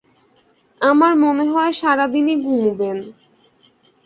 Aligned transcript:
আমার 0.81 1.13
মনে 1.15 1.45
হয় 1.51 1.73
সারা 1.73 2.05
দিনই 2.13 2.35
ঘুমুবেন! 2.43 2.97